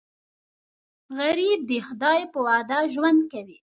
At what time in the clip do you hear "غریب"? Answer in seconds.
1.17-1.59